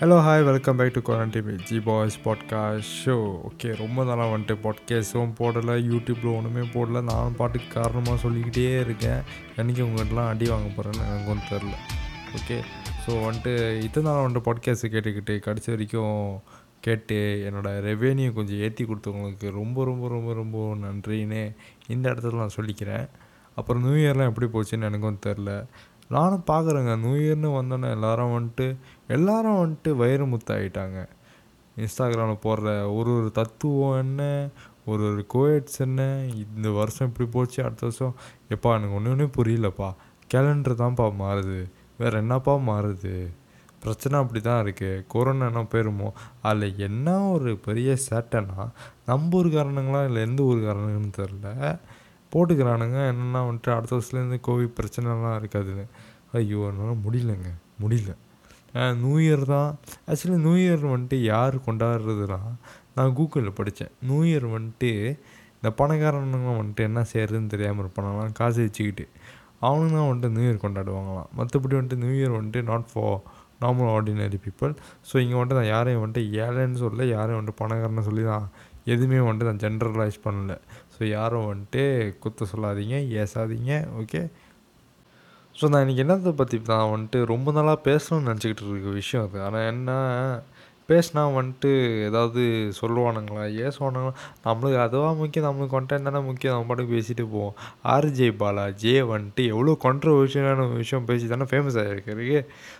Hello 0.00 0.16
hi 0.24 0.44
welcome 0.44 0.76
back 0.76 0.92
to 0.92 1.00
quarantine 1.00 1.62
G 1.64 1.80
boys 1.80 2.16
podcast 2.24 2.90
show 3.04 3.14
okay 3.48 3.76
ரொம்ப 3.76 4.04
நாளாக 4.04 4.36
வந்துட்டு 4.36 4.54
பாட்காஸ்ட்டும் 4.62 5.30
போடலை 5.38 5.74
யூடியூப்பில் 5.90 6.36
ஒன்றுமே 6.36 6.60
போடல. 6.60 7.02
நானும் 7.02 7.36
பாட்டுக்கு 7.36 7.68
காரணமாக 7.68 8.16
சொல்லிக்கிட்டே 8.16 8.80
இருக்கேன். 8.80 9.22
என்றைக்கு 9.56 9.84
உங்கள்கிட்டலாம் 9.84 10.28
அடி 10.28 10.48
வாங்க 10.48 10.68
போகிறேன்னு 10.68 11.06
எனக்கு 11.06 11.30
ஒன்றும் 11.30 11.50
தெரில 11.50 11.74
ஓகே 12.36 12.58
ஸோ 13.04 13.16
வந்துட்டு 13.26 13.82
இத்தனை 13.82 14.10
நாள் 14.10 14.26
வந்துட்டு 14.26 14.46
பாட்காஸ்ட்டு 14.48 14.92
கேட்டுக்கிட்டு 14.92 15.38
கடைசி 15.38 15.70
வரைக்கும் 15.70 16.40
கேட்டு 16.80 17.50
என்னோடய 17.50 17.84
ரெவென்யூ 17.90 18.32
கொஞ்சம் 18.32 18.56
ஏற்றி 18.56 18.84
கொடுத்தவங்களுக்கு 18.84 19.50
ரொம்ப 19.50 19.84
ரொம்ப 19.84 20.08
ரொம்ப 20.08 20.34
ரொம்ப 20.34 20.74
நன்றின்னு 20.86 21.54
இந்த 21.86 22.10
இடத்துல 22.10 22.34
நான் 22.34 22.56
சொல்லிக்கிறேன். 22.56 23.06
அப்புறம் 23.54 23.82
நியூ 23.82 23.94
இயர்லாம் 23.94 24.32
எப்படி 24.34 24.46
போச்சுன்னு 24.46 24.82
எனக்கும் 24.82 25.22
தெரில 25.26 25.66
நானும் 26.08 26.44
பார்க்குறேங்க. 26.46 26.92
நியூ 26.98 27.14
இயர்னு 27.24 27.50
வந்தோன்னே 27.58 27.90
எல்லாரும் 27.90 28.34
வந்துட்டு 28.36 28.66
எல்லாரும் 29.08 29.60
வந்துட்டு 29.62 29.90
வயிறு 29.96 30.26
முத்தாயிட்டாங்க. 30.26 30.98
இன்ஸ்டாகிராமில் 31.76 32.44
போடுற 32.44 32.68
ஒரு 32.96 33.10
ஒரு 33.18 33.30
தத்துவம் 33.32 33.98
என்ன 33.98 34.22
ஒரு 34.86 35.04
ஒரு 35.10 35.22
கோயட்ஸ் 35.34 35.78
என்ன 35.78 36.02
இந்த 36.56 36.70
வருஷம் 36.70 37.08
இப்படி 37.08 37.28
போச்சு 37.30 37.58
அடுத்த 37.64 37.86
வருஷம் 37.86 38.14
எப்பா 38.48 38.70
எனக்கு 38.76 38.94
ஒன்று 38.94 39.10
ஒன்றே 39.10 39.28
புரியலப்பா. 39.38 39.88
கேலண்டர் 40.34 40.80
தான்ப்பா 40.82 41.06
மாறுது. 41.24 41.58
வேறு 41.98 42.16
என்னப்பா 42.18 42.54
மாறுது? 42.54 43.16
பிரச்சனை 43.82 44.20
அப்படி 44.20 44.40
தான் 44.40 44.64
இருக்குது 44.64 45.04
கொரோனா 45.08 45.46
என்ன 45.46 45.62
போயிருமோ 45.72 46.08
அதில் 46.42 46.78
என்ன 46.78 47.28
ஒரு 47.28 47.50
பெரிய 47.56 47.96
சேட்டைன்னா 48.10 48.64
நம்ம 49.06 49.42
ஊருக்காரனுங்களா 49.42 50.00
இல்லை 50.04 50.22
எந்த 50.22 50.42
ஊருக்காரனுங்கன்னு 50.42 51.12
தெரில 51.18 51.46
போட்டுக்கிறானுங்க. 52.36 52.98
என்னென்னா 53.12 53.42
வந்துட்டு 53.48 53.72
அடுத்த 53.78 53.94
வருஷத்துலேருந்து 53.96 54.40
கோவிட் 54.48 54.76
பிரச்சனைலாம் 54.80 55.38
இருக்காதுன்னு 55.40 55.86
ஐயோ 56.38 56.60
என்னால் 56.70 57.02
முடியலங்க. 57.06 57.50
முடியல. 57.82 58.12
நியூ 59.02 59.14
இயர் 59.24 59.44
தான். 59.54 59.70
ஆக்சுவலி 60.10 60.38
நியூ 60.46 60.54
இயர் 60.62 60.82
வந்துட்டு 60.94 61.18
யார் 61.32 61.54
கொண்டாடுறதுனா 61.66 62.40
நான் 62.96 63.14
கூகுளில் 63.18 63.56
படித்தேன் 63.58 63.92
நியூ 64.08 64.18
இயர் 64.30 64.46
வந்துட்டு 64.56 64.90
இந்த 65.58 65.70
பணக்காரனுங்க 65.78 66.50
வந்துட்டு 66.58 66.82
என்ன 66.88 67.00
செய்கிறதுன்னு 67.12 67.52
தெரியாமல் 67.54 67.82
இருப்பானாலாம் 67.84 68.36
காசு 68.40 68.58
வச்சுக்கிட்டு. 68.66 69.04
அவனுங்க 69.66 69.96
தான் 69.98 70.08
வந்துட்டு 70.10 70.34
நியூ 70.36 70.44
இயர் 70.46 70.62
கொண்டாடுவாங்களாம். 70.64 71.30
மற்றபடி 71.38 71.74
வந்துட்டு 71.78 72.00
நியூ 72.04 72.14
இயர் 72.18 72.36
வந்துட்டு 72.38 72.62
not 72.70 72.86
for 72.92 73.18
normal 73.62 73.90
ordinary 73.94 74.38
people 74.46 74.72
so 75.08 75.14
இங்கே 75.22 75.36
வந்துட்டு 75.38 75.58
நான் 75.60 75.72
யாரையும் 75.74 76.02
வந்துட்டு 76.04 76.24
ஏழைன்னு 76.44 76.80
சொல்ல 76.84 77.04
யாரையும் 77.16 77.38
வந்துட்டு 77.40 77.60
பணக்காரன்னு 77.62 78.04
சொல்லி 78.08 78.24
தான் 78.32 78.46
எதுவுமே 78.92 79.20
வந்துட்டு 79.28 79.50
நான் 79.50 79.62
ஜென்ரலைஸ் 79.64 80.18
பண்ணல. 80.26 80.54
ஸோ 80.96 81.04
யாரும் 81.08 81.48
வந்துட்டு 81.50 81.82
குத்த 82.18 82.46
சொல்லாதீங்க 82.52 82.98
ஏசாதீங்க 83.22 83.72
ஓகே 84.00 84.22
ஸோ 85.54 85.68
நான் 85.68 85.82
இன்றைக்கி 85.84 86.02
என்னத்தை 86.04 86.32
பற்றி 86.34 86.56
நான் 86.66 86.92
வந்துட்டு 86.92 87.24
ரொம்ப 87.24 87.52
நாளாக 87.52 87.78
பேசணும்னு 87.88 88.28
நினச்சிக்கிட்டு 88.28 88.64
இருக்க 88.66 88.90
விஷயம் 88.98 89.24
அது. 89.26 89.38
ஆனால் 89.42 89.68
என்ன? 89.72 89.90
பேசினா 90.88 91.22
வந்துட்டு 91.36 91.70
ஏதாவது 92.08 92.42
சொல்லுவானுங்களா 92.80 93.44
ஏசுவானுங்களா? 93.64 94.12
நம்மளுக்கு 94.44 94.78
அதுவாக 94.84 95.14
முக்கியம் 95.14 95.46
நம்மளுக்கு 95.48 95.74
கொண்டேன் 95.74 96.02
தானே 96.02 96.20
முக்கியம் 96.20 96.54
நம்ம 96.54 96.68
பாட்டுக்கு 96.68 96.94
பேசிட்டு 96.96 97.24
போவோம். 97.32 97.54
ஆர்ஜே 97.94 98.28
பாலா 98.42 98.64
ஜே 98.82 98.94
வந்துட்டு 99.12 99.44
எவ்வளோ 99.54 99.72
கான்ட்ரவர்ஷியலான 99.86 100.68
விஷயம் 100.74 101.04
பேசி 101.04 101.26
தானே 101.26 101.46
ஃபேமஸ் 101.52 101.78
ஆகிருக்கிறது 101.82 102.38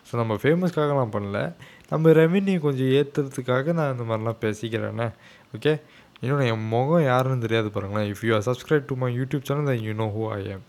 ஸோ 0.08 0.12
நம்ம 0.12 0.36
ஃபேமஸ்க்காகலாம் 0.42 1.14
பண்ணல. 1.16 1.40
நம்ம 1.88 2.12
ரெவென்யூ 2.20 2.58
கொஞ்சம் 2.60 2.92
ஏற்றுறதுக்காக 2.98 3.72
நான் 3.72 3.92
இந்த 3.96 4.06
மாதிரிலாம் 4.10 4.42
பேசிக்கிறேன்னே 4.44 5.08
ஓகே 5.54 5.72
இன்னொன்று 6.22 6.44
என் 6.50 6.66
முகம் 6.72 7.06
யாருன்னு 7.10 7.44
தெரியாது 7.44 7.68
பாருங்களேன். 7.74 8.08
If 8.12 8.24
you 8.26 8.32
are 8.36 8.44
subscribe 8.48 8.84
to 8.90 8.96
my 9.02 9.08
YouTube 9.20 9.46
channel 9.48 9.68
then 9.70 9.86
you 9.88 9.94
know 10.02 10.06
who 10.16 10.22
I 10.38 10.42
am 10.54 10.64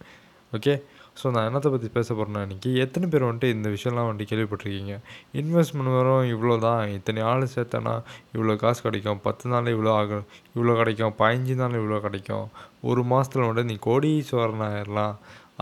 okay 0.54 0.73
so 1.20 1.30
நான் 1.36 1.45
என்னத்தை 1.50 1.70
பற்றி 1.73 1.88
பேச 1.95 2.08
போகிறேன்னா 2.14 2.42
இன்றைக்கி 2.45 2.72
எத்தனை 2.84 3.06
பேர் 3.12 3.26
வந்துட்டு 3.28 3.50
இந்த 3.56 3.67
விஷயம்லாம் 3.76 4.08
வந்துட்டு 4.09 4.30
கேள்விப்பட்டிருக்கீங்க? 4.31 4.95
இன்வெஸ்ட்மெண்ட் 5.42 5.94
வரும் 5.98 6.26
இவ்வளோ 6.34 6.56
தான் 6.66 6.81
இத்தனை 6.98 7.22
ஆள் 7.30 7.45
சேர்த்தனா 7.54 7.94
இவ்வளோ 8.36 8.56
காசு 8.64 8.81
கிடைக்கும். 8.88 9.20
பத்து 9.28 9.45
நாளில் 9.52 9.73
இவ்வளோ 9.76 9.94
ஆகும் 10.02 10.26
இவ்வளோ 10.56 10.76
கிடைக்கும். 10.81 11.14
பதினஞ்சு 11.22 11.56
நாள் 11.61 11.80
இவ்வளோ 11.82 12.00
கிடைக்கும். 12.08 12.45
ஒரு 12.89 13.04
மாதத்தில் 13.11 13.48
வந்துட்டு 13.48 13.72
நீ 13.72 13.77
கோடீஸ்வரன் 13.89 14.66
ஆயிடலாம் 14.70 15.16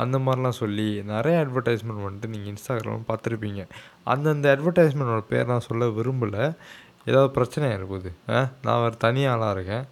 அந்த 0.04 0.18
மாதிரிலாம் 0.26 0.60
சொல்லி 0.62 0.88
நிறைய 1.14 1.36
அட்வர்டைஸ்மெண்ட் 1.44 2.06
வந்துட்டு 2.06 2.32
நீங்கள் 2.34 2.52
இன்ஸ்டாகிராம் 2.54 3.08
பார்த்துருப்பீங்க. 3.12 3.62
அந்தந்த 4.14 4.50
அட்வர்டைஸ்மெண்ட்டோட 4.56 5.24
பேர் 5.32 5.52
நான் 5.54 5.68
சொல்ல 5.70 5.88
விரும்பலை. 6.00 6.46
ஏதாவது 7.06 7.32
பிரச்சனை 7.32 7.70
இருக்குது 7.70 8.10
ஆ? 8.30 8.40
நான் 8.64 8.82
வேறு 8.82 8.98
தனி 8.98 9.26
ஆளாக 9.26 9.52
இருக்கேன். 9.52 9.86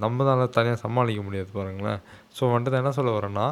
நம்மளால 0.00 0.48
தனியாக 0.48 0.80
சமாளிக்க 0.80 1.22
முடியாது 1.22 1.48
பாருங்களேன். 1.52 2.00
ஸோ 2.36 2.44
வந்துட்டு 2.44 2.74
நான் 2.74 2.82
என்ன 2.84 2.90
சொல்ல 2.90 3.18
வரேன்னா 3.18 3.46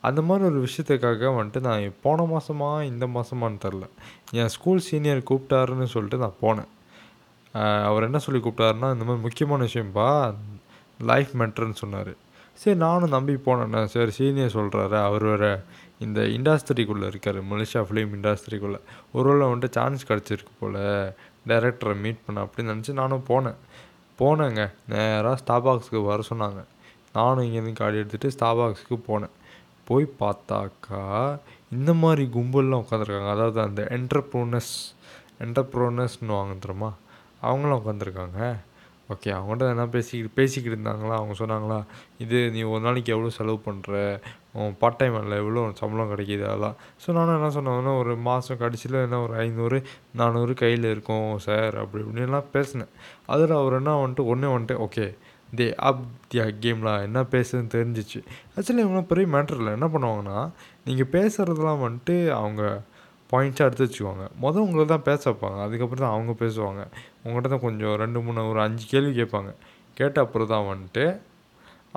அந்த 0.00 0.22
மாதிரி 0.22 0.44
ஒரு 0.44 0.66
விஷயத்துக்காக 0.66 1.30
வந்துட்டு 1.36 1.60
நான் 1.60 1.94
போன 2.02 2.22
மாதமா 2.24 2.82
இந்த 2.82 3.06
மாதமான்னு 3.06 3.58
தெரில. 3.64 3.86
என் 4.32 4.48
ஸ்கூல் 4.48 4.78
சீனியர் 4.80 5.28
கூப்பிட்டாருன்னு 5.30 5.84
சொல்லிட்டு 5.84 6.16
நான் 6.16 6.40
போனேன். 6.40 6.70
அவர் 7.84 8.02
என்ன 8.02 8.18
சொல்லி 8.18 8.40
கூப்பிட்டாருன்னா 8.40 8.92
இந்த 8.92 9.04
மாதிரி 9.04 9.22
முக்கியமான 9.22 9.64
விஷயம்ப்பா 9.64 10.08
லைஃப் 11.00 11.32
மெட்ருன்னு 11.34 11.72
சொன்னார். 11.74 12.12
சரி 12.54 12.76
நானும் 12.76 13.08
நம்பி 13.08 13.34
போனேண்ணே 13.44 13.84
சரி 13.84 14.10
சீனியர் 14.10 14.54
சொல்கிறாரு 14.54 14.96
அவர் 15.02 15.24
வேறு 15.24 15.50
இந்த 15.98 16.20
இண்டஸ்ட்ரிக்குள்ளே 16.36 17.06
இருக்கார். 17.06 17.38
மலேசியா 17.50 17.82
ஃபிலிம் 17.88 18.12
இண்டஸ்ட்ரிக்குள்ளே 18.16 18.80
ஒரு 19.12 19.28
வேளை 19.30 19.46
வந்துட்டு 19.46 19.70
சான்ஸ் 19.70 20.08
கிடச்சிருக்கு 20.08 20.54
போல். 20.60 20.80
டேரக்டரை 21.50 21.94
மீட் 22.04 22.24
பண்ண 22.26 22.44
அப்படின்னு 22.44 22.72
நினச்சி 22.72 22.92
நானும் 22.92 23.26
போனேன். 23.28 23.58
போனேங்க. 24.18 24.62
நேராக 24.88 25.36
ஸ்டாபாக்ஸுக்கு 25.42 26.00
வர 26.04 26.22
சொன்னாங்க. 26.30 26.62
நானும் 27.12 27.44
இங்கேருந்து 27.44 27.80
காடி 27.80 27.98
எடுத்துகிட்டு 28.02 28.34
ஸ்டாபாக்ஸுக்கு 28.38 28.96
போனேன். 29.08 29.34
போய் 29.88 30.06
பார்த்தாக்கா 30.20 31.02
இந்த 31.76 31.90
மாதிரி 32.02 32.24
கும்பல்லாம் 32.34 32.82
உட்காந்துருக்காங்க 32.82 33.30
அதாவது 33.30 33.58
அந்த 33.60 33.82
என்டர்ப்ரோனஸ் 33.90 34.74
என்டர்ப்ரோனஸ்னு 35.44 36.34
வாங்க 36.38 36.54
தெரியுமா? 36.64 36.90
அவங்களாம் 37.42 37.80
உட்காந்துருக்காங்க 37.80 38.40
ஓகே 39.12 39.30
அவங்கள்ட்ட 39.36 39.70
என்ன 39.74 39.84
பேசிக்கிட்டு 39.94 40.36
பேசிக்கிட்டு 40.38 40.76
இருந்தாங்களா? 40.76 41.14
அவங்க 41.20 41.34
சொன்னாங்களா 41.40 41.78
இது 42.24 42.38
நீ 42.54 42.60
ஒரு 42.72 42.82
நாளைக்கு 42.86 43.12
எவ்வளோ 43.14 43.30
செலவு 43.38 43.58
பண்ணுற 43.66 43.94
உன் 44.58 44.76
பார்ட் 44.80 44.98
டைம் 45.00 45.16
வேலை 45.18 45.36
எவ்வளோ 45.42 45.62
சம்பளம் 45.80 46.10
கிடைக்கிது? 46.12 46.44
அதெல்லாம். 46.50 46.76
ஸோ 47.02 47.08
நானும் 47.18 47.36
என்ன 47.38 47.50
சொன்னாங்கன்னா 47.56 47.92
ஒரு 48.02 48.12
மாதம் 48.28 48.60
கடைசியில் 48.62 48.96
என்ன 49.06 49.20
ஒரு 49.26 49.34
ஐநூறு 49.44 49.78
நானூறு 50.20 50.54
கையில் 50.62 50.86
இருக்கும் 50.94 51.28
சார். 51.46 51.74
அப்படி 51.82 52.02
இப்படின்லாம் 52.04 52.52
பேசினேன். 52.56 52.92
அதில் 53.34 53.54
அவர் 53.60 53.78
என்ன 53.80 53.96
வந்துட்டு 54.04 54.26
ஒன்றே 54.34 54.50
வந்துட்டு 54.54 54.78
ஓகே 54.86 55.06
தே 55.58 55.66
அப் 55.88 56.02
தியா 56.32 56.44
கேம்லாம் 56.64 57.04
என்ன 57.06 57.20
பேசுதுன்னு 57.32 57.74
தெரிஞ்சிச்சு. 57.76 58.20
ஆக்சுவலி 58.56 58.82
இவங்களாம் 58.84 59.10
பெரிய 59.12 59.28
மேட்டர் 59.36 59.60
இல்லை. 59.60 59.72
என்ன 59.78 59.88
பண்ணுவாங்கன்னா 59.94 60.38
நீங்கள் 60.88 61.12
பேசுகிறதெல்லாம் 61.16 61.82
வந்துட்டு 61.86 62.16
அவங்க 62.40 62.62
பாயிண்ட்ஸாக 63.32 63.68
எடுத்து 63.68 63.86
வச்சுக்குவாங்க 63.86 64.24
மொதல் 64.44 64.64
உங்களை 64.66 64.84
தான் 64.94 65.06
பேச 65.08 65.22
வைப்பாங்க. 65.30 65.58
அதுக்கப்புறம் 65.66 66.04
தான் 66.04 66.14
அவங்க 66.16 66.32
பேசுவாங்க. 66.44 66.82
உங்கள்கிட்ட 67.24 67.50
தான் 67.54 67.64
கொஞ்சம் 67.66 67.96
ரெண்டு 68.02 68.20
மூணு 68.26 68.46
ஒரு 68.52 68.60
அஞ்சு 68.66 68.84
கேள்வி 68.92 69.12
கேட்பாங்க. 69.20 69.50
கேட்ட 69.96 70.16
அப்புறம் 70.26 70.52
தான் 70.54 70.68
வந்துட்டு 70.72 71.04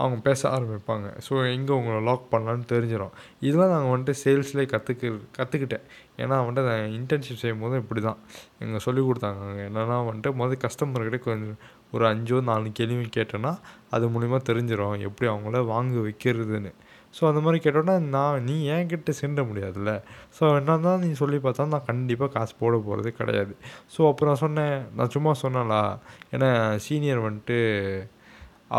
அவங்க 0.01 0.17
பேச 0.27 0.41
ஆரம்பிப்பாங்க. 0.55 1.07
ஸோ 1.25 1.33
எங்கே 1.55 1.73
உங்களை 1.79 1.97
லாக் 2.07 2.23
பண்ணலான்னு 2.31 2.65
தெரிஞ்சிடும் 2.71 3.11
இதெல்லாம் 3.47 3.73
நாங்கள் 3.73 3.91
வந்துட்டு 3.93 4.15
சேல்ஸ்லேயே 4.21 4.67
கற்றுக்கு 4.71 5.07
கற்றுக்கிட்டேன் 5.37 5.83
ஏன்னா 6.21 6.37
வந்துட்டு 6.47 6.69
நான் 6.69 6.95
இன்டர்ன்ஷிப் 6.99 7.41
செய்யும் 7.41 7.61
போது 7.63 7.81
இப்படி 7.83 8.01
தான் 8.07 8.19
எங்கள் 8.63 8.83
சொல்லி 8.85 9.01
கொடுத்தாங்க 9.09 9.65
என்னென்னா 9.67 9.97
வந்துட்டு 10.09 10.31
முதல் 10.41 10.61
கஸ்டமர்கிட்ட 10.65 11.19
கொஞ்சம் 11.27 11.59
ஒரு 11.95 12.05
அஞ்சோ 12.11 12.39
நாலு 12.49 12.71
கேள்வியும் 12.79 13.13
கேட்டோன்னா 13.17 13.51
அது 13.95 14.07
மூலிமா 14.15 14.39
தெரிஞ்சிடும் 14.49 15.05
எப்படி 15.09 15.29
அவங்கள 15.33 15.61
வாங்க 15.73 15.99
வைக்கிறதுன்னு. 16.07 16.73
ஸோ 17.17 17.23
அந்த 17.29 17.41
மாதிரி 17.45 17.59
கேட்டோன்னா 17.65 17.95
நான் 18.15 18.45
நீ 18.49 18.55
ஏன் 18.75 18.89
கிட்டே 18.91 19.13
சென்ற 19.21 19.41
முடியாதுல்ல. 19.49 19.91
ஸோ 20.37 20.43
என்ன 20.59 20.77
தான் 20.85 21.01
நீ 21.05 21.09
சொல்லி 21.21 21.39
பார்த்தா 21.45 21.67
நான் 21.73 21.89
கண்டிப்பாக 21.91 22.31
காசு 22.35 22.53
போட 22.61 22.75
போகிறது 22.87 23.11
கிடையாது. 23.19 23.53
ஸோ 23.95 24.01
அப்புறம் 24.11 24.31
நான் 24.31 24.43
சொன்னேன் 24.45 24.75
நான் 24.99 25.13
சும்மா 25.15 25.33
சொன்னாலா 25.43 25.81
ஏன்னா 26.35 26.49
சீனியர் 26.85 27.25
வந்துட்டு 27.27 27.59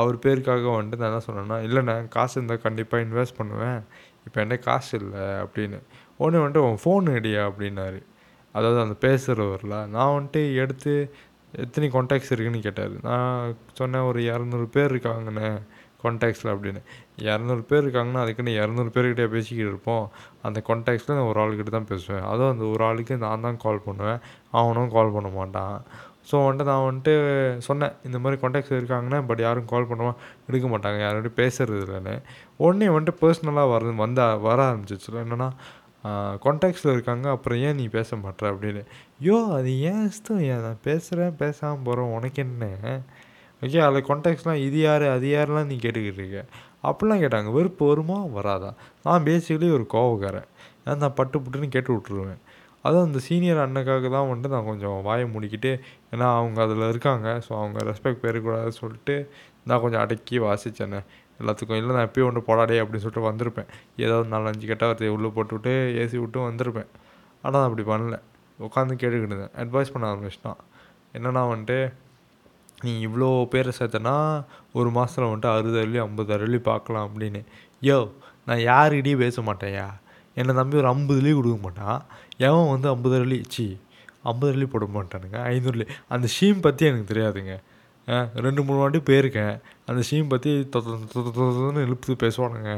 அவர் 0.01 0.17
பேருக்காக 0.25 0.67
வந்துட்டு 0.79 1.03
நான் 1.03 1.13
என்ன 1.13 1.25
சொன்னேன்னா 1.29 1.59
இல்லைண்ணே 1.67 1.95
காசு 2.17 2.35
இருந்தால் 2.39 2.65
கண்டிப்பாக 2.67 3.05
இன்வெஸ்ட் 3.07 3.39
பண்ணுவேன். 3.41 3.79
இப்போ 4.27 4.39
என்கிட்ட 4.43 4.67
காசு 4.71 4.91
இல்லை 5.01 5.25
அப்படின்னு. 5.45 5.79
ஒன்று 6.23 6.43
வந்துட்டு 6.43 6.65
உன் 6.69 6.83
ஃபோன் 6.85 7.13
அடியா 7.19 7.43
அப்படின்னாரு. 7.51 8.01
அதாவது 8.55 8.81
அந்த 8.85 8.97
பேசுகிறவரில் 9.07 9.77
நான் 9.95 10.15
வந்துட்டு 10.17 10.43
எடுத்து 10.63 10.93
எத்தனை 11.65 11.89
கான்டாக்ட்ஸ் 11.95 12.33
இருக்குன்னு 12.35 12.61
கேட்டார். 12.67 12.95
நான் 13.09 13.55
சொன்னேன் 13.81 14.07
ஒரு 14.11 14.21
இரநூறு 14.31 14.67
பேர் 14.77 14.93
இருக்காங்கண்ணே 14.95 15.49
கான்டாக்ட்ஸில் 16.03 16.53
அப்படின்னு. 16.55 16.81
இரநூறு 17.19 17.63
பேர் 17.71 17.85
இருக்காங்கன்னா 17.85 18.23
அதுக்குன்னு 18.25 18.53
இரநூறு 18.61 18.91
பேர்கிட்ட 18.95 19.27
பேசிக்கிட்டு 19.35 19.71
இருப்போம். 19.73 20.05
அந்த 20.47 20.59
கான்டாக்ட்ஸில் 20.69 21.17
நான் 21.19 21.31
ஒரு 21.33 21.41
ஆளுக்கிட்ட 21.43 21.73
தான் 21.77 21.91
பேசுவேன். 21.93 22.25
அதுவும் 22.31 22.53
அந்த 22.55 22.65
ஒரு 22.73 22.85
ஆளுக்கு 22.89 23.17
நான் 23.27 23.47
தான் 23.47 23.63
கால் 23.67 23.85
பண்ணுவேன். 23.87 24.21
அவனும் 24.61 24.95
கால் 24.97 25.15
பண்ண 25.17 25.31
மாட்டான். 25.41 25.77
ஸோ 26.31 26.37
வந்துட்டு 26.49 26.71
நான் 26.73 26.87
வந்துட்டு 26.89 27.15
சொன்னேன் 27.67 27.95
இந்த 28.09 28.19
மாதிரி 28.19 28.41
கான்டாக்ட்ஸ் 28.43 28.77
இருக்காங்கன்னா 28.81 29.19
பட் 29.29 29.43
யாரும் 29.47 29.71
கால் 29.73 29.89
பண்ணுவா 29.91 30.13
எடுக்க 30.49 30.67
மாட்டாங்க. 30.75 30.99
யாரோடய 31.07 31.33
பேசுறது 31.41 31.81
இல்லைன்னு. 31.87 32.15
உடனே 32.65 32.87
வந்துட்டு 32.97 33.21
பர்சனலாக 33.23 33.73
வர 33.75 33.91
வந்தா 34.05 34.27
வர 34.49 34.59
ஆரம்பிச்சிச்சு 34.69 35.25
என்னென்னா 35.25 35.49
கான்டாக்ட்ஸில் 36.45 36.93
இருக்காங்க 36.93 37.27
அப்புறம் 37.31 37.61
ஏன் 37.67 37.79
நீ 37.81 37.85
பேச 37.99 38.17
மாட்டேற 38.17 38.51
அப்படின்னு. 38.53 38.83
யோ 39.27 39.37
அது 39.59 39.71
ஏன் 39.91 40.03
இஷ்டம் 40.11 40.43
ஏன் 40.51 40.65
நான் 40.67 40.83
பேசுகிறேன் 40.89 41.37
பேசாமல் 41.43 41.85
போகிறேன் 41.87 42.13
உனக்கு 42.17 42.41
என்ன? 42.47 42.65
ஓகே 43.65 43.79
அதில் 43.79 44.07
கான்டாக்ட்ஸ்லாம் 44.09 44.61
இது 44.67 44.79
யார் 44.81 45.05
அது 45.09 45.27
யாரெலாம் 45.35 45.67
நீ 45.67 45.77
கேட்டுக்கிட்டு 45.77 46.21
இருக்க? 46.23 46.41
அப்படிலாம் 46.89 47.23
கேட்டாங்க. 47.25 47.53
வெறுப்பு 47.53 47.87
வருமா? 47.87 48.17
வராதா? 48.37 48.71
நான் 49.03 49.23
பேசிக்கலி 49.23 49.69
ஒரு 49.73 49.87
கோவக்காரன். 49.95 50.49
ஏன்னா 50.85 50.97
நான் 50.97 51.15
பட்டு 51.15 51.39
புட்டுன்னு 51.39 51.69
கேட்டு 51.69 51.91
விட்ருவேன் 51.97 52.41
அதுவும் 52.83 53.05
அந்த 53.05 53.19
சீனியர் 53.19 53.61
அண்ணனுக்காக 53.65 54.09
தான் 54.11 54.29
வந்துட்டு 54.31 54.55
நான் 54.55 54.65
கொஞ்சம் 54.65 55.03
வாயை 55.03 55.27
முடிக்கிட்டு 55.35 55.71
ஏன்னா 56.13 56.27
அவங்க 56.39 56.63
அதில் 56.63 56.89
இருக்காங்க. 56.89 57.29
ஸோ 57.47 57.53
அவங்க 57.61 57.79
ரெஸ்பெக்ட் 57.91 58.23
பெறக்கூடாதுன்னு 58.25 58.81
சொல்லிட்டு 58.83 59.31
நான் 59.65 59.81
கொஞ்சம் 59.81 60.01
அடக்கி 60.01 60.39
வாசித்தேனே 60.39 61.01
எல்லாத்துக்கும் 61.41 61.79
இல்லை 61.81 61.95
நான் 61.97 62.09
எப்பயும் 62.09 62.29
ஒன்று 62.31 62.43
போடாடே 62.49 62.77
அப்படின்னு 62.83 63.05
சொல்லிட்டு 63.05 63.29
வந்திருப்பேன். 63.31 63.71
ஏதாவது 63.97 64.29
நாலஞ்சு 64.37 64.67
கெட்ட 64.67 64.85
வார்த்தையை 64.87 65.17
உள்ளே 65.17 65.29
போட்டுவிட்டு 65.29 65.73
ஏசி 66.03 66.17
விட்டு 66.17 66.41
வந்திருப்பேன். 66.51 66.91
ஆனால் 67.43 67.61
நான் 67.61 67.69
அப்படி 67.71 67.87
பண்ணல. 67.93 68.19
உட்காந்து 68.59 69.01
கேட்டுக்கிட்டு 69.01 69.33
இருந்தேன். 69.33 69.55
அட்வைஸ் 69.63 69.93
பண்ண 69.93 70.05
ஆரம்பிச்சிட்டான். 70.13 70.61
என்னென்னா 71.17 71.43
வந்துட்டு 71.53 71.79
நீ 72.83 72.93
இவ்வளோ 73.07 73.29
பேரை 73.53 73.73
சேர்த்தனா 73.79 74.17
ஒரு 74.79 74.89
மாதத்தில் 74.97 75.29
வந்துட்டு 75.29 75.51
அறுபது 75.55 75.79
அருளி 75.83 75.99
ஐம்பது 76.07 76.33
அருளி 76.37 76.59
பார்க்கலாம் 76.71 77.07
அப்படின்னு. 77.09 77.43
யோ 77.89 77.99
நான் 78.49 78.65
யாருக்கிட்டையும் 78.71 79.25
பேச 79.25 79.43
மாட்டேயா 79.43 79.87
என்னை 80.41 80.55
நம்பி 80.55 80.77
ஒரு 80.81 80.89
ஐம்பது 80.93 81.21
அருளி 81.21 81.35
கொடுக்க 81.37 81.59
மாட்டான். 81.67 82.01
எவன் 82.47 82.73
வந்து 82.73 82.89
ஐம்பது 82.95 83.17
அருளி 83.19 83.39
சி 83.55 83.67
ஐம்பது 84.31 84.51
அருளி 84.53 84.67
போட 84.73 84.85
மாட்டானுங்க. 84.97 85.39
ஐநூறுலி 85.53 85.87
அந்த 86.15 86.27
ஷீம் 86.37 86.65
பற்றி 86.67 86.85
எனக்கு 86.91 87.11
தெரியாதுங்க. 87.13 87.55
ரெண்டு 88.45 88.61
மூணு 88.67 88.79
வாட்டி 88.83 88.99
போயிருக்கேன். 89.09 89.55
அந்த 89.91 90.01
ஷீம் 90.09 90.31
பற்றி 90.33 90.51
தொன்னு 90.75 91.85
இழுத்து 91.87 92.17
பேசுவானுங்க. 92.23 92.73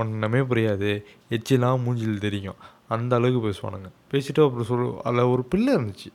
ஒன்றுமே 0.00 0.40
புரியாது. 0.50 0.90
எச்சிலாம் 1.36 1.82
மூஞ்சில் 1.86 2.24
தெரியும். 2.26 2.60
அந்த 2.94 3.12
அளவுக்கு 3.18 3.42
பேசுவானுங்க. 3.48 3.88
பேசிட்டு 4.12 4.44
அப்புறம் 4.44 4.68
சொல் 4.70 4.86
அதில் 5.08 5.30
ஒரு 5.34 5.42
பிள்ளை 5.52 5.72
இருந்துச்சு. 5.76 6.10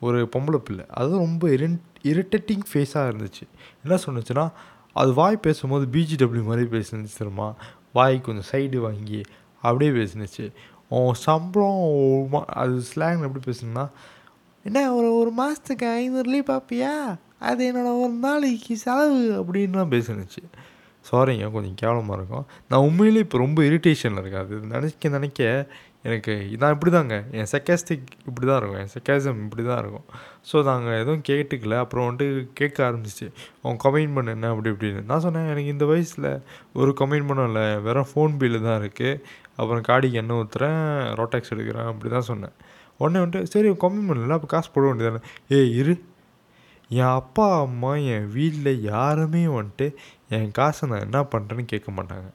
ஒரு 0.00 0.28
பொம்பளை 0.36 0.56
பிள்ளை. 0.56 0.84
அது 0.90 1.16
ரொம்ப 1.16 1.48
இரின் 1.48 1.78
இரிட்டேட்டிங் 2.02 2.64
ஃபேஸாக 2.72 3.10
இருந்துச்சு. 3.12 3.44
என்ன 3.84 3.98
சொன்னுச்சுன்னா 4.06 4.50
அது 4.92 5.14
வாய் 5.14 5.36
பேசும்போது 5.36 5.98
பிஜிடபிள்யூ 5.98 6.44
மாதிரி 6.44 6.66
பேசுனுச்சு 6.78 7.16
தெரியுமா? 7.18 7.54
வாய் 7.92 8.20
கொஞ்சம் 8.20 8.50
சைடு 8.52 8.76
வாங்கி 8.76 9.20
அப்படியே 9.62 9.90
பேசுனுச்சு. 9.90 10.52
உன் 10.88 11.14
சம்பளம் 11.14 12.44
அது 12.46 12.82
ஸ்லாங் 12.94 13.22
எப்படி 13.22 13.44
பேசுனா 13.50 13.88
என்ன 14.64 14.94
ஒரு 14.94 15.14
ஒரு 15.14 15.30
மாதத்துக்கு 15.30 15.86
ஐநூறுலேயே 15.86 16.50
பார்ப்பியா? 16.50 17.16
அது 17.38 17.72
என்னோட 17.72 18.02
ஒரு 18.02 18.12
நாளைக்கு 18.12 18.76
செலவு 18.76 19.44
அப்படின்லாம் 19.44 19.92
பேசுனுச்சு. 19.94 20.42
சாரிங்க 21.10 21.50
கொஞ்சம் 21.50 21.74
கேவலமாக 21.74 22.14
இருக்கும். 22.14 22.46
நான் 22.68 22.80
உண்மையிலேயே 22.80 23.24
இப்போ 23.24 23.38
ரொம்ப 23.38 23.62
இரிட்டேஷனில் 23.62 24.20
இருக்கேன். 24.20 24.32
அது 24.32 24.56
நினைக்க 24.56 25.08
நினைக்க 25.08 25.66
எனக்கு 26.08 26.32
நான் 26.62 26.74
இப்படி 26.76 26.90
தாங்க 26.94 27.16
என் 27.38 27.48
செக்காஸ்டிக் 27.52 28.08
இப்படி 28.28 28.46
தான் 28.48 28.58
இருக்கும். 28.60 28.80
என் 28.82 28.92
செக்காசம் 28.94 29.38
இப்படி 29.44 29.62
தான் 29.68 29.80
இருக்கும். 29.82 30.06
ஸோ 30.50 30.56
நாங்கள் 30.68 30.98
எதுவும் 31.02 31.22
கேட்டுக்கல. 31.28 31.76
அப்புறம் 31.84 32.06
வந்துட்டு 32.08 32.44
கேட்க 32.60 32.78
ஆரம்பிச்சிச்சு. 32.88 33.28
அவன் 33.62 33.78
கமெண்ட் 33.84 34.16
பண்ண 34.16 34.34
என்ன 34.36 34.50
அப்படி 34.54 34.70
இப்படின்னு. 34.74 35.02
நான் 35.10 35.24
சொன்னேன் 35.26 35.48
எனக்கு 35.52 35.74
இந்த 35.76 35.86
வயசில் 35.92 36.28
ஒரு 36.80 36.92
கமெண்ட் 37.00 37.28
பண்ணல 37.30 37.48
இல்லை. 37.50 37.66
வெறும் 37.86 38.10
ஃபோன் 38.12 38.34
பில்லு 38.42 38.60
தான் 38.68 38.78
இருக்குது 38.82 39.20
அப்புறம் 39.60 39.84
காடிக்கு 39.90 40.20
எண்ணெய் 40.22 40.40
ஊற்றுறேன் 40.42 40.80
ரோட்டாக்ஸ் 41.20 41.54
எடுக்கிறேன் 41.54 41.90
அப்படி 41.92 42.10
தான் 42.16 42.28
சொன்னேன். 42.30 42.54
உடனே 43.00 43.20
வந்துட்டு 43.24 43.52
சரி 43.54 43.70
கமெண்ட் 43.84 44.10
பண்ணல. 44.10 44.36
அப்போ 44.38 44.50
காசு 44.54 44.70
போட 44.74 44.84
வேண்டியதானே. 44.90 45.22
ஏ 45.56 45.60
இரு. 45.80 45.94
என் 46.90 47.14
அப்பா 47.20 47.46
அம்மா 47.66 47.92
என் 48.14 48.26
வீட்டில் 48.38 48.72
யாருமே 48.92 49.44
வந்துட்டு 49.58 49.86
என் 50.36 50.50
காசை 50.58 50.84
நான் 50.90 51.04
என்ன 51.06 51.20
பண்ணுறேன்னு 51.32 51.64
கேட்க 51.72 51.90
மாட்டாங்க. 51.98 52.28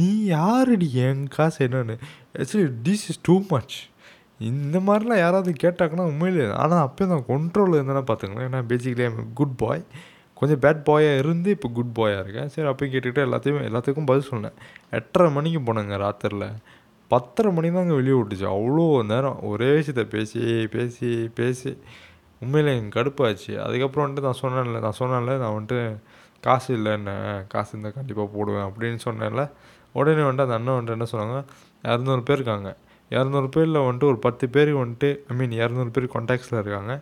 நீ 0.00 0.10
யாருடி 0.34 0.88
என் 1.06 1.24
காசு 1.36 1.58
என்னன்னு? 1.68 1.96
Actually 2.42 2.68
this 2.88 3.06
is 3.12 3.24
too 3.28 3.36
much 3.54 3.76
இந்த 4.50 4.76
மாதிரிலாம் 4.86 5.22
யாராவது 5.24 5.50
கேட்டாங்கன்னா 5.62 6.04
உண்மையிலே 6.10 6.44
ஆனால் 6.62 6.82
அப்போ 6.86 7.06
நான் 7.10 7.26
கண்ட்ரோலில் 7.32 7.78
இருந்தேன்னா 7.78 8.04
பார்த்துக்கலாம் 8.10 8.46
ஏன்னா 8.48 8.60
பேசிக்கலி 8.70 9.04
ஐம் 9.06 9.18
குட் 9.40 9.56
பாய் 9.62 9.82
கொஞ்சம் 10.40 10.60
பேட் 10.64 10.78
பாயாக 10.88 11.20
இருந்து 11.22 11.48
இப்போ 11.54 11.68
குட் 11.78 11.90
பாயாக 11.98 12.22
இருக்கேன். 12.24 12.50
சரி 12.52 12.68
அப்போயும் 12.68 12.92
கேட்டுக்கிட்டு 12.92 13.24
எல்லாத்தையும் 13.26 13.64
எல்லாத்துக்கும் 13.68 14.06
பதில் 14.10 14.28
சொன்னேன். 14.30 14.54
எட்டரை 14.98 15.26
மணிக்கு 15.34 15.60
போனேங்க 15.66 15.96
ராத்திரில. 16.04 16.46
பத்தரை 17.10 17.50
மணி 17.56 17.68
தான் 17.74 17.82
அங்கே 17.84 17.96
வெளியே 17.98 18.16
விட்டுச்சு. 18.18 18.46
அவ்வளோ 18.54 18.84
நேரம் 19.10 19.38
ஒரே 19.50 19.68
விஷயத்த 19.78 20.02
பேசி 20.14 20.40
பேசி 20.74 21.10
பேசி 21.38 21.70
உண்மையில் 22.44 22.72
எனக்கு 22.74 22.96
கடுப்பாச்சு. 22.98 23.52
அதுக்கப்புறம் 23.66 24.06
வந்துட்டு 24.06 24.26
நான் 24.28 24.40
சொன்னேன்ல 24.44 24.80
நான் 24.86 24.98
சொன்னேன்ல 25.02 25.34
நான் 25.42 25.56
வந்துட்டு 25.56 25.80
காசு 26.46 26.70
இல்லைன்னு 26.78 27.14
காசு 27.54 27.70
இருந்தால் 27.74 27.96
கண்டிப்பாக 27.98 28.28
போடுவேன் 28.36 28.66
அப்படின்னு 28.68 29.00
சொன்னேன்ல. 29.08 29.44
உடனே 29.92 30.20
வந்துட்டு 30.20 30.46
அந்த 30.46 30.54
அண்ணன் 30.54 30.78
வந்துட்டு 30.78 30.90
என்ன 30.90 31.06
சொன்னாங்க? 31.12 31.44
இரநூறு 31.82 32.20
பேர் 32.20 32.36
இருக்காங்க. 32.36 32.76
இரநூறு 33.10 33.48
பேரில் 33.48 33.76
வந்துட்டு 33.76 34.04
ஒரு 34.04 34.18
பத்து 34.18 34.48
பேர் 34.48 34.76
வந்துட்டு 34.76 35.18
ஐ 35.28 35.36
மீன் 35.36 35.50
இரநூறு 35.50 35.90
பேர் 35.92 36.12
கான்டாக்ட்ஸில் 36.14 36.60
இருக்காங்க. 36.60 37.00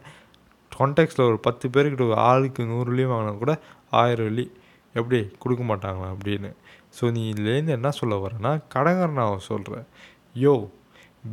கான்டாக்ட்ஸில் 0.79 1.26
ஒரு 1.26 1.38
பத்து 1.38 1.69
பேருக்கிட்ட 1.69 2.00
ஒரு 2.00 2.14
ஆளுக்கு 2.14 2.64
நூறு 2.64 3.08
வாங்கினா 3.08 3.38
கூட 3.38 3.61
ஆயிரம் 3.90 4.25
வெள்ளி 4.25 4.52
எப்படி? 4.94 5.31
கொடுக்க 5.38 5.62
மாட்டாங்களா 5.64 6.08
அப்படின்னு. 6.14 6.55
ஸோ 7.00 7.11
நீ 7.12 7.31
இதுலேருந்து 7.31 7.69
என்ன 7.69 7.90
சொல்ல 7.90 8.14
வரேன்னா 8.17 8.62
கடங்காரன் 8.75 9.20
நான் 9.20 9.38
சொல்கிறேன் 9.38 9.87
யோ 10.37 10.69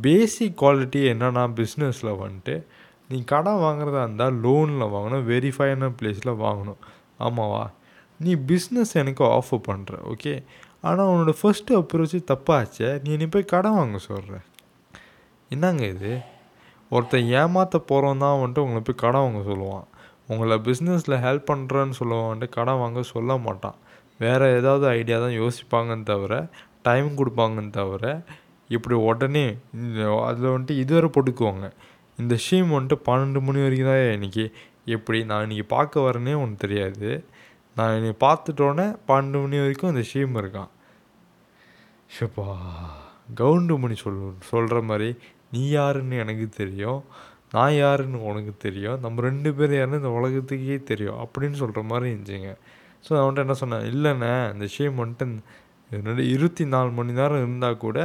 பேசிக் 0.00 0.62
குவாலிட்டி 0.62 1.00
என்னன்னா 1.12 1.42
பிஸ்னஸில் 1.54 2.18
வந்துட்டு 2.22 2.64
நீ 3.08 3.24
கடன் 3.24 3.54
வாங்குறதா 3.54 4.02
இருந்தால் 4.02 4.40
லோனில் 4.40 4.92
வாங்கணும் 4.94 5.26
வெரிஃபைன 5.32 5.90
பிளேஸில் 6.02 6.38
வாங்கணும். 6.44 6.80
ஆமாவா? 7.20 7.70
நீ 8.18 8.34
பிஸ்னஸ் 8.34 8.92
எனக்கு 8.92 9.24
ஆஃபர் 9.24 9.60
பண்ணுற 9.68 9.98
ஓகே 10.04 10.42
ஆனால் 10.84 11.10
உன்னோட 11.12 11.32
ஃபஸ்ட்டு 11.40 11.76
அப்ரோச்சு 11.80 12.18
தப்பாச்சே. 12.30 12.88
நீ 13.04 13.10
நீ 13.20 13.26
போய் 13.34 13.50
கடன் 13.52 13.78
வாங்க 13.80 13.98
சொல்கிற 14.08 14.38
என்னங்க 15.50 15.84
இது? 15.94 16.12
ஒருத்தன் 16.90 17.28
ஏமாற்ற 17.40 17.78
போகிறோம் 17.90 18.22
தான் 18.24 18.38
வந்துட்டு 18.40 18.64
உங்களை 18.64 18.80
போய் 18.88 19.02
கடன் 19.04 19.24
வாங்க 19.26 19.42
சொல்லுவான். 19.50 19.86
உங்களை 20.32 20.56
பிஸ்னஸில் 20.68 21.16
ஹெல்ப் 21.24 21.48
பண்ணுறேன்னு 21.50 21.96
சொல்லுவான் 22.00 22.28
வந்துட்டு 22.30 22.56
கடன் 22.58 22.80
வாங்க 22.82 23.00
சொல்ல 23.14 23.36
மாட்டான். 23.46 23.78
வேறு 24.22 24.46
ஏதாவது 24.58 24.84
ஐடியா 24.98 25.16
தான் 25.24 25.36
யோசிப்பாங்கன்னு 25.40 26.06
தவிர 26.12 26.34
டைம் 26.86 27.08
கொடுப்பாங்கன்னு 27.20 27.72
தவிர 27.80 28.04
இப்படி 28.70 28.96
உடனே 29.08 29.46
அதில் 30.28 30.52
வந்துட்டு 30.52 30.76
இதுவரை 30.82 31.08
போட்டுக்குவாங்க. 31.16 31.66
இந்த 32.18 32.34
ஷீம் 32.44 32.70
வந்துட்டு 32.76 32.98
பன்னெண்டு 33.08 33.40
மணி 33.46 33.60
வரைக்கும் 33.64 33.90
தான் 33.90 34.02
இன்றைக்கி 34.18 34.44
எப்படி 34.96 35.18
நான் 35.30 35.44
இன்றைக்கி 35.46 35.66
பார்க்க 35.74 36.06
வரேனே 36.06 36.34
ஒன்று 36.42 36.62
தெரியாது. 36.64 37.10
நான் 37.76 37.94
என்னை 37.96 38.12
பார்த்துட்டோன்னே 38.24 38.86
பன்னெண்டு 39.08 39.40
மணி 39.42 39.56
வரைக்கும் 39.62 39.92
இந்த 39.94 40.04
ஷீம் 40.10 40.34
இருக்கான். 40.42 40.70
ஷப்பா 42.16 42.46
கவுண்டு 43.40 43.74
மணி 43.78 43.96
சொல் 44.02 44.20
சொல்கிற 44.50 44.76
மாதிரி 44.90 45.08
நீ 45.52 45.62
யாருன்னு 45.68 46.16
எனக்கு 46.24 46.46
தெரியும் 46.60 47.00
நான் 47.54 47.74
யாருன்னு 47.74 48.18
உனக்கு 48.30 48.52
தெரியும் 48.66 49.00
நம்ம 49.00 49.22
ரெண்டு 49.26 49.50
பேர் 49.54 49.74
யாருன்னு 49.76 50.00
இந்த 50.02 50.12
உலகத்துக்கே 50.18 50.78
தெரியும் 50.90 51.18
அப்படின்னு 51.24 51.56
சொல்கிற 51.62 51.82
மாதிரி 51.90 52.06
இருந்துச்சுங்க. 52.12 52.52
ஸோ 53.04 53.10
நான் 53.14 53.26
வந்துட்டு 53.26 53.44
என்ன 53.46 53.56
சொன்னேன்? 53.62 53.84
இல்லைண்ணே 53.92 54.32
இந்த 54.54 54.66
ஷேம் 54.76 55.00
வந்துட்டு 55.02 55.26
என்னோட 55.90 56.22
இருபத்தி 56.34 56.64
நாலு 56.74 56.90
மணி 56.90 57.12
நேரம் 57.12 57.42
இருந்தால் 57.42 57.82
கூட 57.84 57.98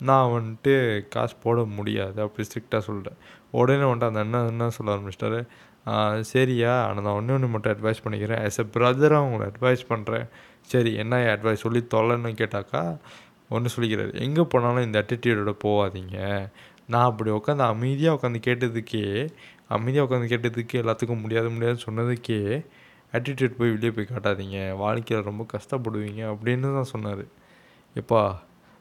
நான் 0.00 0.32
வந்துட்டு 0.36 0.74
காசு 1.14 1.34
போட 1.42 1.60
முடியாது 1.76 2.18
அப்படி 2.22 2.46
ஸ்ட்ரிக்டாக 2.48 2.82
சொல்லிட்டேன். 2.88 3.18
உடனே 3.50 3.84
வந்துட்டு 3.90 4.10
அந்த 4.10 4.22
அண்ணன் 4.24 4.50
என்ன 4.52 4.70
சொல்ல 4.70 4.96
ஆரம்பிச்சிட்டாரு? 4.96 5.40
சரியா? 6.32 6.72
ஆனால் 6.86 7.04
நான் 7.04 7.18
ஒன்று 7.20 7.34
ஒன்று 7.36 7.48
மட்டும் 7.54 7.72
அட்வைஸ் 7.74 8.02
பண்ணிக்கிறேன். 8.04 8.40
ஆஸ் 8.46 8.60
எ 8.62 8.66
பிரதராக 8.76 9.26
உங்களை 9.26 9.44
அட்வைஸ் 9.50 9.82
பண்ணுறேன் 9.88 10.26
சரி 10.72 10.92
என்ன 11.02 11.16
அட்வைஸ் 11.34 11.64
சொல்லி 11.64 11.80
தொலைன்னு 11.94 12.30
கேட்டாக்கா 12.40 12.82
ஒன்று 13.50 13.72
சொல்லிக்கிறாரு. 13.74 14.12
எங்கே 14.26 14.44
போனாலும் 14.52 14.86
இந்த 14.86 14.98
attitude-ஓட 15.04 15.52
போகாதீங்க 15.66 16.16
நான் 16.92 17.08
அப்படி 17.10 17.30
உட்காந்து 17.30 17.64
அமைதியாக 17.72 18.16
உட்காந்து 18.18 18.40
கேட்டதுக்கே 18.46 19.04
அமைதியாக 19.76 20.06
உட்காந்து 20.06 20.30
கேட்டதுக்கே 20.32 20.80
எல்லாத்துக்கும் 20.82 21.22
முடியாது 21.24 21.48
முடியாதுன்னு 21.54 21.86
சொன்னதுக்கே 21.88 22.40
ஆட்டிடியூட் 23.12 23.58
போய் 23.58 23.72
வெளியே 23.74 23.92
போய் 23.96 24.10
காட்டாதீங்க. 24.12 24.58
வாழ்க்கையில் 24.82 25.28
ரொம்ப 25.28 25.42
கஷ்டப்படுவீங்க 25.52 26.22
அப்படின்னு 26.32 26.74
தான் 26.78 26.92
சொன்னார். 26.94 27.24
எப்பா 27.96 28.22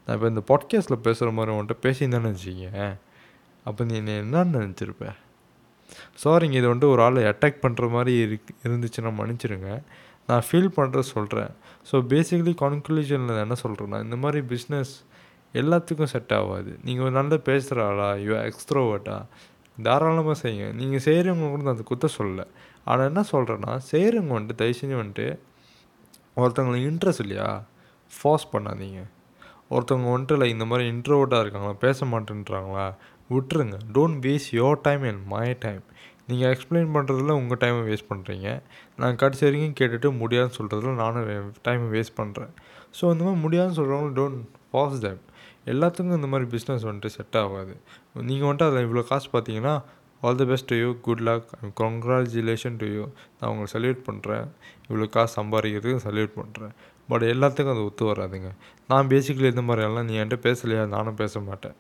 நான் 0.08 0.16
இப்போ 0.18 0.30
இந்த 0.34 0.44
பாட்காஸ்ட்டில் 0.52 1.04
பேசுகிற 1.08 1.30
மாதிரி 1.32 1.52
உன்கிட்ட 1.56 1.76
பேசியிருந்தேன்னு 1.86 2.32
வச்சுக்கேன் 2.34 2.96
அப்போ 3.66 3.82
நீ 3.90 3.94
என்ன 4.02 4.18
என்னன்னு 4.24 4.58
சாரிங்க 6.22 6.58
இது 6.62 6.68
வந்துட்டு 6.72 6.94
ஒரு 6.96 7.02
ஆளை 7.06 7.24
அட்டாக் 7.32 7.64
பண்ணுற 7.66 7.88
மாதிரி 7.96 8.14
இருக்கு 8.26 8.54
இருந்துச்சுன்னா 8.66 9.12
மன்னிச்சிடுங்க. 9.20 9.72
நான் 10.30 10.44
ஃபீல் 10.48 10.76
பண்ணுற 10.78 11.00
சொல்கிறேன் 11.14 11.52
ஸோ 11.90 11.96
பேசிக்கலி 12.12 12.54
கன்க்ளூஷனில் 12.66 13.42
என்ன 13.46 13.56
சொல்கிறேன்னா 13.64 13.98
இந்த 14.08 14.18
மாதிரி 14.24 14.42
பிஸ்னஸ் 14.54 14.94
எல்லாத்துக்கும் 15.62 16.12
செட் 16.14 16.34
ஆகாது. 16.38 16.72
நீங்கள் 16.86 17.06
ஒரு 17.08 17.16
நல்ல 17.20 17.38
பேசுகிற 17.50 17.80
ஆளா 17.90 18.08
யூ 18.26 18.34
எக்ஸ்ட்ரோவர்ட்டா 18.50 19.18
தாராளமாக 19.78 20.36
செய்யுங்க. 20.44 20.66
நீங்கள் 20.80 21.04
செய்கிறவங்க 21.08 21.48
கூட 21.52 21.62
நான் 21.66 21.76
அந்த 21.76 21.86
குத்த 21.92 22.10
சொல்லலை 22.18 22.46
ஆனால் 22.90 23.08
என்ன 23.10 23.22
சொல்கிறேன்னா 23.32 23.74
செய்கிறவங்க 23.92 24.34
வந்துட்டு 24.38 24.60
தயவு 24.62 24.78
செஞ்சு 24.80 24.98
வந்துட்டு 25.02 25.28
ஒருத்தவங்களுக்கு 26.42 26.90
இன்ட்ரெஸ்ட் 26.92 27.24
இல்லையா? 27.26 27.50
ஃபோர்ஸ் 28.12 28.48
பண்ணாதீங்க. 28.54 29.02
ஒருத்தவங்க 29.74 30.10
வந்துட்டு 30.14 30.36
இல்லை 30.36 30.48
இந்த 30.54 30.66
மாதிரி 30.70 30.84
இன்ட்ரோவர்ட்டாக 30.94 31.44
இருக்காங்களா? 31.44 31.76
பேச 31.86 32.06
மாட்டேன்றாங்களா? 32.14 32.86
விட்டுருங்க. 33.30 33.78
Don't 33.96 34.20
waste 34.26 34.54
your 34.60 34.80
time 34.88 35.04
and 35.10 35.24
my 35.34 35.48
time 35.66 35.84
நீங்கள் 36.30 36.52
எக்ஸ்பிளைன் 36.54 36.92
பண்ணுறதுல 36.96 37.34
உங்கள் 37.40 37.60
டைமை 37.64 37.82
வேஸ்ட் 37.90 38.10
பண்ணுறீங்க 38.12 38.50
நான் 39.02 39.20
கடைசி 39.22 39.44
வரைக்கும் 39.46 39.78
கேட்டுட்டு 39.80 40.10
முடியாதுன்னு 40.22 40.58
சொல்கிறதுல 40.60 40.94
நானும் 41.02 41.50
டைமை 41.68 41.88
வேஸ்ட் 41.96 42.16
பண்ணுறேன் 42.20 42.54
ஸோ 42.98 43.04
இந்த 43.14 43.24
மாதிரி 43.26 43.42
முடியாதுன்னு 43.46 43.78
சொல்கிறவங்க 43.80 44.14
டோன்ட் 44.20 44.40
ஃபாஸ் 44.72 45.02
தேம் 45.06 45.22
எல்லாத்துக்கும் 45.72 46.18
இந்த 46.20 46.30
மாதிரி 46.32 46.46
பிஸ்னஸ் 46.54 46.86
வந்துட்டு 46.88 47.12
செட் 47.16 47.38
ஆகாது. 47.42 47.74
நீங்கள் 48.30 48.48
வந்துட்டு 48.48 48.68
அதில் 48.70 48.86
இவ்வளோ 48.88 49.04
காசு 49.12 49.28
பார்த்தீங்கன்னா 49.34 49.76
all 50.28 50.40
the 50.42 50.46
best 50.46 50.68
to 50.72 50.76
you 50.76 50.90
good 51.06 51.24
luck 51.30 51.48
congratulation 51.82 52.78
to 52.82 52.88
you 52.96 53.04
நான் 53.40 53.50
உங்களை 53.52 53.68
சல்யூட் 53.76 54.02
பண்ணுறேன் 54.10 54.46
இவ்வளோ 54.90 55.08
காசு 55.16 55.34
சம்பாதிக்கிறதுக்கு 55.42 56.04
சல்யூட் 56.08 56.34
பண்ணுறேன் 56.42 56.74
பட் 57.10 57.24
எல்லாத்துக்கும் 57.34 57.74
அது 57.76 57.84
ஒத்து 57.86 58.04
வராதுங்க. 58.12 58.50
நான் 58.88 59.08
பேசிக்கலி 59.08 59.50
இந்த 59.56 59.64
மாதிரியெல்லாம் 59.70 60.08
நீ 60.10 60.14
என்கிட்ட 60.18 60.40
பேசலையா? 60.50 60.84
நானும் 60.88 61.20
பேச 61.22 61.40
மாட்டேன். 61.40 61.76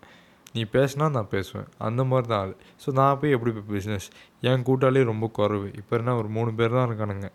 நீ 0.56 0.62
பேசினா 0.76 1.06
நான் 1.18 1.32
பேசுவேன். 1.36 1.70
அந்த 1.88 2.02
மாதிரி 2.10 2.28
தான் 2.32 2.42
ஆள். 2.44 2.54
ஸோ 2.84 2.90
நான் 3.00 3.18
போய் 3.22 3.36
எப்படி 3.36 3.52
போய் 3.56 3.68
பிஸ்னஸ் 3.76 4.08
என் 4.50 4.66
கூட்டாளி 4.68 5.02
ரொம்ப 5.12 5.26
குறைவு. 5.38 5.70
இப்போ 5.80 5.94
என்ன 6.00 6.16
ஒரு 6.22 6.30
மூணு 6.36 6.52
பேர் 6.60 6.76
தான் 6.78 6.88
இருக்கானுங்க. 6.90 7.30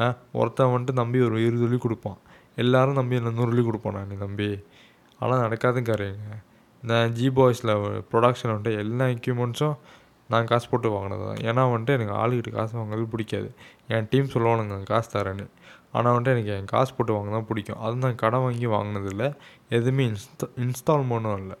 ஆ 0.00 0.06
ஒருத்தன் 0.40 0.72
வந்துட்டு 0.74 1.00
நம்பி 1.02 1.20
ஒரு 1.28 1.36
இருபது 1.46 1.64
வழி 1.66 1.78
கொடுப்பான். 1.84 2.18
எல்லாரும் 2.62 2.98
நம்பி 3.00 3.16
என்ன 3.20 3.32
நூறு 3.38 3.52
வழி 3.52 3.64
கொடுப்பான் 3.68 3.96
நான் 3.98 4.24
நம்பி 4.26 4.48
ஆனால் 5.20 5.42
நடக்காதுங்காரங்க 5.44 6.36
நான் 6.88 7.14
ஜி 7.18 7.28
பாய்ஸில் 7.36 7.72
ப்ரொடக்ஷன் 8.10 8.50
வந்துட்டு 8.52 8.72
எல்லா 8.82 9.06
எக்யூப்மெண்ட்ஸும் 9.14 9.76
நான் 10.32 10.48
காசு 10.50 10.66
போட்டு 10.70 10.88
வாங்கினது 10.94 11.24
தான். 11.28 11.40
ஏன்னா 11.48 11.62
வந்துட்டு 11.72 11.94
எனக்கு 11.98 12.14
ஆளுகிட்ட 12.22 12.50
காசு 12.56 12.72
வாங்குறது 12.78 13.06
பிடிக்காது. 13.12 13.48
என் 13.94 14.08
டீம் 14.10 14.32
சொல்லுவானுங்க 14.34 14.76
காசு 14.90 15.08
தரேன்னு. 15.14 15.46
ஆனால் 15.96 16.12
வந்துட்டு 16.14 16.34
எனக்கு 16.36 16.52
என் 16.56 16.70
காசு 16.74 16.90
போட்டு 16.96 17.12
வாங்க 17.16 17.30
தான் 17.36 17.48
பிடிக்கும். 17.50 17.80
அது 17.84 17.96
நான் 18.04 18.20
கடன் 18.22 18.44
வாங்கி 18.46 18.68
வாங்கினதில்ல 18.74 19.24
எதுவுமே 19.76 20.04
இன்ஸ்டா 20.10 20.48
இன்ஸ்டால்மெண்ட்டும் 20.64 21.40
இல்லை. 21.42 21.56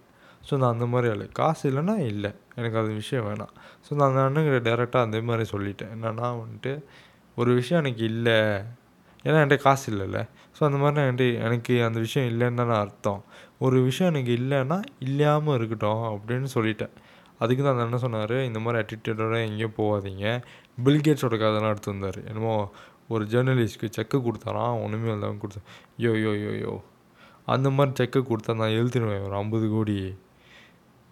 ஸோ 0.48 0.56
நான் 0.56 0.74
அந்த 0.74 0.86
மாதிரி 0.86 1.08
ஆள். 1.12 1.24
காசு 1.38 1.62
இல்லைன்னா 1.70 1.96
இல்லை. 2.12 2.30
எனக்கு 2.54 2.78
அது 2.78 2.90
விஷயம் 2.92 3.26
வேணாம். 3.28 3.52
ஸோ 3.86 3.90
நான் 3.98 4.08
அந்த 4.10 4.20
அண்ணங்கிட்ட 4.26 4.60
டேரெக்டாக 4.68 5.06
அந்த 5.06 5.18
மாதிரி 5.22 5.44
சொல்லிட்டேன். 5.54 5.92
என்னன்னா 5.96 6.28
வந்துட்டு 6.42 6.72
ஒரு 7.36 7.50
விஷயம் 7.54 7.80
எனக்கு 7.84 8.04
இல்லை. 8.12 8.38
ஏன்னா 9.24 9.38
என்கிட்ட 9.42 9.58
காசு 9.62 9.86
இல்லைல்ல. 9.92 10.18
ஸோ 10.56 10.60
அந்த 10.68 10.78
மாதிரி 10.82 10.96
நான் 10.98 11.08
என்கிட்ட 11.10 11.44
எனக்கு 11.46 11.74
அந்த 11.88 11.98
விஷயம் 12.06 12.28
இல்லைன்னு 12.32 12.60
தானே 12.62 12.74
அர்த்தம். 12.84 13.20
ஒரு 13.58 13.78
விஷயம் 13.82 14.10
எனக்கு 14.12 14.32
இல்லைன்னா 14.40 14.78
இல்லாமல் 14.98 15.56
இருக்கட்டும் 15.58 16.04
அப்படின்னு 16.12 16.48
சொல்லிட்டேன். 16.56 16.94
அதுக்கு 17.40 17.62
தான் 17.62 17.74
அந்த 17.74 17.84
அண்ணன் 17.86 18.04
சொன்னார் 18.04 18.36
இந்த 18.48 18.58
மாதிரி 18.58 18.78
ஆட்டிடியூடோட 18.82 19.36
எங்கேயும் 19.48 19.76
போகாதீங்க. 19.76 20.26
பில்கேட்ஸோட 20.86 21.34
கதைலாம் 21.42 21.72
எடுத்து 21.74 21.92
வந்தார். 21.92 22.20
என்னமோ 22.30 22.54
ஒரு 23.08 23.24
ஜேர்னலிஸ்ட்க்கு 23.24 23.88
செக்கு 23.90 24.18
கொடுத்தாராம் 24.18 24.80
ஒன்றுமே 24.84 25.10
இல்லாமல் 25.12 25.42
கொடுத்தேன் 25.42 25.68
யோ 26.04 26.12
யோ 26.24 26.32
யோ 26.44 26.52
யோ. 26.64 26.72
அந்த 27.46 27.68
மாதிரி 27.70 27.92
செக்கு 27.94 28.20
கொடுத்தா 28.22 28.54
நான் 28.54 28.76
எழுதிடுவேன். 28.80 29.22
ஒரு 29.26 29.34
ஐம்பது 29.34 29.68
கோடி. 29.70 29.98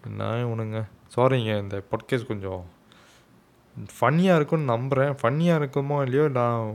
என்ன 0.06 0.24
இவனுங்க? 0.42 0.78
சாரிங்க 1.14 1.52
இந்த 1.58 1.76
பொட்கேஸ் 1.90 2.26
கொஞ்சம் 2.26 2.62
ஃபன்னியாக 3.90 4.38
இருக்கும்னு 4.38 4.72
நம்புகிறேன் 4.72 5.12
ஃபன்னியாக 5.12 5.60
இருக்குமோ 5.60 5.96
இல்லையோ 6.02 6.28
நான் 6.32 6.68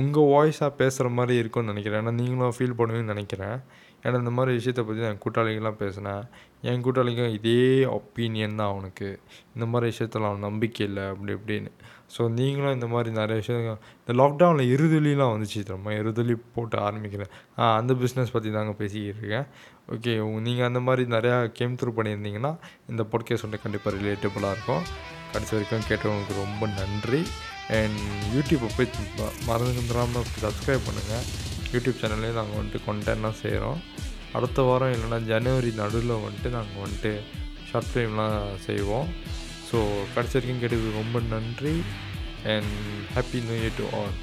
உங்கள் 0.00 0.30
வாய்ஸாக 0.34 0.70
பேசுகிற 0.80 1.08
மாதிரி 1.18 1.34
இருக்கும்னு 1.42 1.72
நினைக்கிறேன். 1.72 2.00
ஏன்னா 2.02 2.14
நீங்களும் 2.20 2.56
ஃபீல் 2.56 2.78
பண்ணுவீங்கன்னு 2.78 3.14
நினைக்கிறேன். 3.14 3.58
ஏன்னா 4.04 4.16
இந்த 4.22 4.32
மாதிரி 4.38 4.50
விஷயத்தை 4.58 4.82
பற்றி 4.88 5.02
நான் 5.06 5.22
கூட்டாளிகள்லாம் 5.24 5.78
பேசினேன் 5.82 6.24
என் 6.68 6.82
கூட்டாளிக்கும் 6.86 7.32
இதே 7.38 7.62
ஒப்பீனியன் 7.98 8.58
தான் 8.60 8.70
அவனுக்கு 8.72 9.08
இந்த 9.54 9.66
மாதிரி 9.72 9.90
விஷயத்தில் 9.92 10.28
அவன் 10.28 10.46
நம்பிக்கை 10.48 10.82
இல்லை 10.88 11.04
அப்படி 11.12 11.32
இப்படின்னு. 11.38 11.70
ஸோ 12.14 12.22
நீங்களும் 12.38 12.76
இந்த 12.76 12.88
மாதிரி 12.94 13.10
நிறைய 13.20 13.36
விஷயம் 13.42 13.64
இந்த 14.02 14.12
லாக்டவுனில் 14.20 14.72
இருதுலிலாம் 14.74 15.32
வந்துச்சு 15.34 15.60
திரும்ப 15.68 15.96
இருதுலி 16.02 16.36
போட்டு 16.56 16.78
ஆரம்பிக்கிறேன். 16.88 17.32
ஆ 17.58 17.72
அந்த 17.80 17.94
பிஸ்னஸ் 18.02 18.34
பற்றி 18.36 18.52
தாங்க 18.58 18.74
பேசிக்கிட்டு 18.82 19.22
இருக்கேன். 19.22 19.48
ஓகே 19.94 20.14
நீங்கள் 20.46 20.68
அந்த 20.70 20.82
மாதிரி 20.88 21.04
நிறையா 21.16 21.38
கேம் 21.58 21.76
த்ரூ 21.80 21.92
பண்ணியிருந்தீங்கன்னா 21.98 22.54
இந்த 22.92 23.04
பொட்கேஸ் 23.14 23.46
வந்து 23.48 23.62
கண்டிப்பாக 23.64 23.96
ரிலேட்டபுளாக 24.00 24.54
இருக்கும். 24.56 24.84
கடைசி 25.34 25.54
வரைக்கும் 25.56 25.88
கேட்டவங்களுக்கு 25.90 26.42
ரொம்ப 26.44 26.66
நன்றி. 26.80 27.22
அண்ட் 27.68 27.98
யூடியூப்பை 28.34 28.68
போய் 28.76 28.90
ம- 29.18 29.48
மறந்துடாமல் 29.48 30.26
சப்ஸ்கிரைப் 30.42 30.86
பண்ணுங்கள் 30.86 31.24
யூடியூப் 31.72 32.00
சேனல்லே 32.00 32.32
நாங்கள் 32.32 32.60
வந்துட்டு 32.62 32.80
கொண்டென்ட்லாம் 32.86 33.40
செய்கிறோம் 33.40 33.80
அடுத்த 34.32 34.62
வாரம் 34.62 34.92
இல்லைன்னா 34.92 35.24
ஜனவரி 35.24 35.70
நடுவில் 35.70 36.10
வந்துட்டு 36.10 36.48
நாங்கள் 36.48 36.82
வந்துட்டு 36.82 37.20
ஷார்ட் 37.70 37.86
ஃபிலிம்லாம் 37.94 38.58
செய்வோம். 38.58 39.08
ஸோ 39.72 39.76
கடைசி 40.14 40.38
வரைக்கும் 40.38 40.60
கேட்டது 40.60 40.90
ரொம்ப 40.92 41.20
நன்றி. 41.20 41.82
And 42.44 42.72
happy 43.14 43.44
new 43.44 43.62
year 43.62 43.76
to 43.76 43.98
all 43.98 44.14